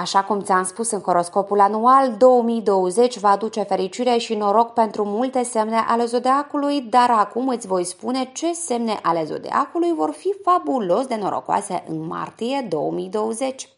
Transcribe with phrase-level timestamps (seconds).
[0.00, 5.42] Așa cum ți-am spus în horoscopul anual, 2020 va aduce fericire și noroc pentru multe
[5.42, 11.06] semne ale zodeacului, dar acum îți voi spune ce semne ale zodeacului vor fi fabulos
[11.06, 13.68] de norocoase în martie 2020.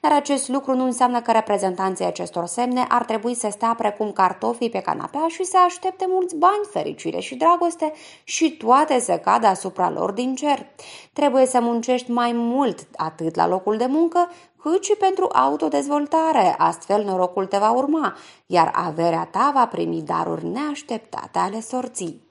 [0.00, 4.70] Dar acest lucru nu înseamnă că reprezentanții acestor semne ar trebui să stea precum cartofii
[4.70, 7.92] pe canapea și să aștepte mulți bani, fericire și dragoste
[8.24, 10.66] și toate să cadă asupra lor din cer.
[11.12, 14.28] Trebuie să muncești mai mult atât la locul de muncă,
[14.70, 18.16] cât și pentru autodezvoltare, astfel norocul te va urma,
[18.46, 22.22] iar averea ta va primi daruri neașteptate ale sorții.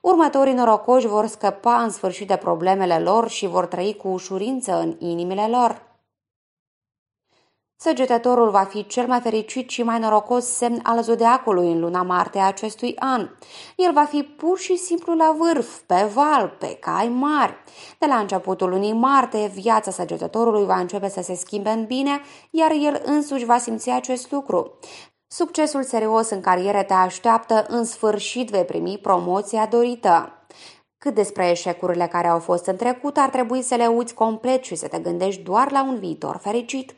[0.00, 4.96] Următorii norocoși vor scăpa în sfârșit de problemele lor și vor trăi cu ușurință în
[4.98, 5.85] inimile lor.
[7.78, 12.40] Săgetătorul va fi cel mai fericit și mai norocos semn al zodeacului în luna martie
[12.40, 13.28] a acestui an.
[13.76, 17.54] El va fi pur și simplu la vârf, pe val, pe cai mari.
[17.98, 22.20] De la începutul lunii martie, viața săgetătorului va începe să se schimbe în bine,
[22.50, 24.78] iar el însuși va simți acest lucru.
[25.26, 30.30] Succesul serios în carieră te așteaptă, în sfârșit vei primi promoția dorită.
[30.98, 34.74] Cât despre eșecurile care au fost în trecut, ar trebui să le uiți complet și
[34.74, 36.94] să te gândești doar la un viitor fericit.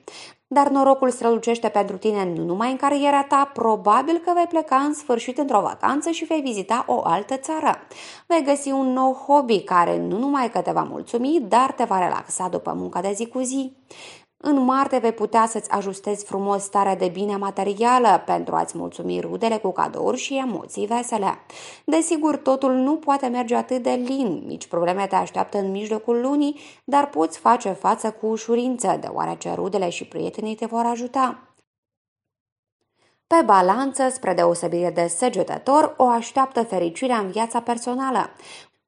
[0.50, 4.94] Dar norocul strălucește pentru tine nu numai în cariera ta, probabil că vei pleca în
[4.94, 7.78] sfârșit într-o vacanță și vei vizita o altă țară.
[8.26, 11.98] Vei găsi un nou hobby care nu numai că te va mulțumi, dar te va
[11.98, 13.76] relaxa după munca de zi cu zi.
[14.40, 19.58] În Marte vei putea să-ți ajustezi frumos starea de bine materială pentru a-ți mulțumi rudele
[19.58, 21.38] cu cadouri și emoții vesele.
[21.84, 26.60] Desigur, totul nu poate merge atât de lin, mici probleme te așteaptă în mijlocul lunii,
[26.84, 31.42] dar poți face față cu ușurință, deoarece rudele și prietenii te vor ajuta.
[33.26, 38.30] Pe balanță, spre deosebire de săgetător, o așteaptă fericirea în viața personală.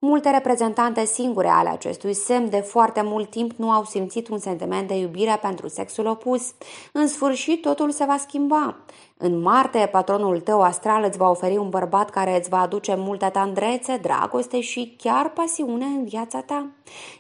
[0.02, 4.88] Multe reprezentante singure ale acestui semn de foarte mult timp nu au simțit un sentiment
[4.88, 6.52] de iubire pentru sexul opus.
[6.92, 8.76] În sfârșit, totul se va schimba.
[9.16, 13.28] În Marte, patronul tău astral îți va oferi un bărbat care îți va aduce multă
[13.28, 16.66] tandrețe, dragoste și chiar pasiune în viața ta.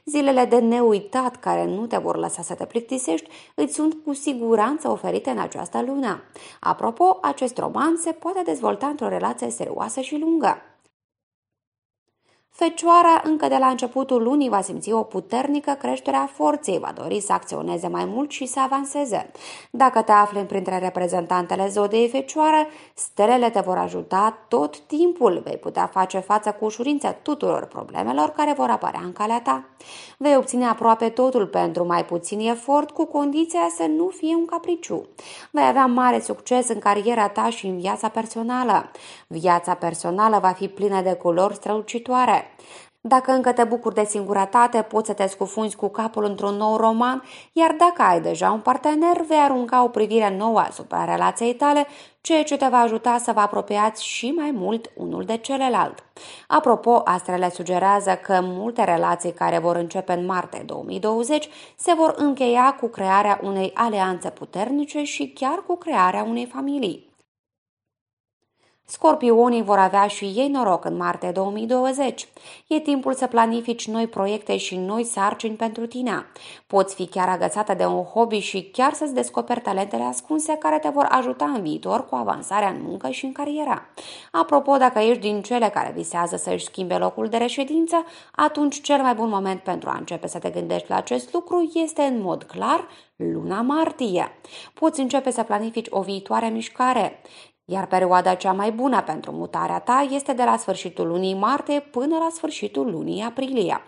[0.04, 4.88] Zilele de neuitat care nu te vor lăsa să te plictisești îți sunt cu siguranță
[4.88, 6.22] oferite în această lună.
[6.60, 10.62] Apropo, acest roman se poate dezvolta într-o relație serioasă și lungă.
[12.52, 17.20] Fecioara încă de la începutul lunii va simți o puternică creștere a forței, va dori
[17.20, 19.30] să acționeze mai mult și să avanseze.
[19.70, 25.40] Dacă te afli printre reprezentantele zodei Fecioară, stelele te vor ajuta tot timpul.
[25.44, 29.64] Vei putea face față cu ușurință tuturor problemelor care vor apărea în calea ta.
[30.18, 35.06] Vei obține aproape totul pentru mai puțin efort, cu condiția să nu fie un capriciu.
[35.50, 38.90] Vei avea mare succes în cariera ta și în viața personală.
[39.26, 42.39] Viața personală va fi plină de culori strălucitoare.
[43.02, 47.22] Dacă încă te bucuri de singurătate, poți să te scufunzi cu capul într-un nou roman,
[47.52, 51.86] iar dacă ai deja un partener, vei arunca o privire nouă asupra relației tale,
[52.20, 56.04] ceea ce te va ajuta să vă apropiați și mai mult unul de celălalt.
[56.46, 62.76] Apropo, astrele sugerează că multe relații care vor începe în martie 2020 se vor încheia
[62.80, 67.09] cu crearea unei alianțe puternice și chiar cu crearea unei familii.
[68.90, 72.28] Scorpionii vor avea și ei noroc în martie 2020.
[72.66, 76.26] E timpul să planifici noi proiecte și noi sarcini pentru tine.
[76.66, 80.88] Poți fi chiar agățată de un hobby și chiar să-ți descoperi talentele ascunse care te
[80.88, 83.86] vor ajuta în viitor cu avansarea în muncă și în carieră.
[84.32, 89.14] Apropo, dacă ești din cele care visează să-și schimbe locul de reședință, atunci cel mai
[89.14, 92.88] bun moment pentru a începe să te gândești la acest lucru este în mod clar
[93.16, 94.38] luna martie.
[94.74, 97.20] Poți începe să planifici o viitoare mișcare
[97.70, 102.16] iar perioada cea mai bună pentru mutarea ta este de la sfârșitul lunii martie până
[102.18, 103.80] la sfârșitul lunii aprilie.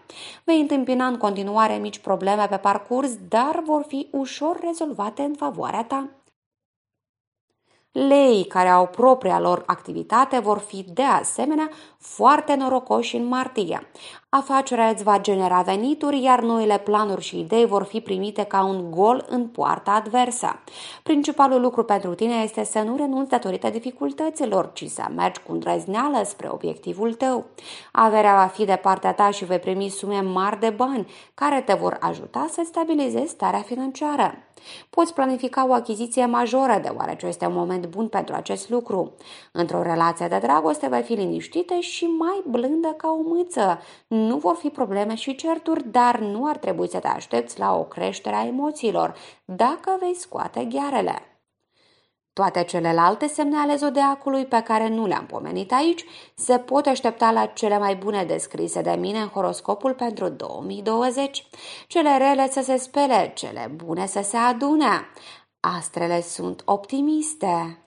[0.45, 5.85] Vei întâmpina în continuare mici probleme pe parcurs, dar vor fi ușor rezolvate în favoarea
[5.85, 6.09] ta.
[7.93, 13.87] Leii care au propria lor activitate vor fi de asemenea foarte norocoși în martie.
[14.29, 18.91] Afacerea îți va genera venituri, iar noile planuri și idei vor fi primite ca un
[18.91, 20.59] gol în poarta adversă.
[21.03, 26.23] Principalul lucru pentru tine este să nu renunți datorită dificultăților, ci să mergi cu îndrăzneală
[26.25, 27.45] spre obiectivul tău.
[27.93, 31.73] Averea va fi de partea ta și vei primi sume mari de bani, care te
[31.73, 34.35] vor ajuta să stabilizezi starea financiară.
[34.91, 39.13] Poți planifica o achiziție majoră, deoarece este un moment bun pentru acest lucru.
[39.53, 43.81] Într-o relație de dragoste vei fi liniștită și mai blândă ca o mâță.
[44.07, 47.83] Nu vor fi probleme și certuri, dar nu ar trebui să te aștepți la o
[47.83, 49.15] creștere a emoțiilor
[49.45, 51.32] dacă vei scoate ghearele.
[52.33, 57.47] Toate celelalte semne ale zodeacului pe care nu le-am pomenit aici se pot aștepta la
[57.47, 61.47] cele mai bune descrise de mine în horoscopul pentru 2020.
[61.87, 65.07] Cele rele să se spele, cele bune să se adune.
[65.61, 67.82] Astrele sunt optimiste.